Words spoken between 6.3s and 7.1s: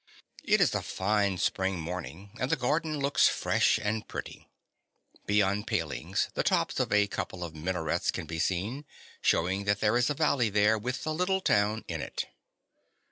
the tops of a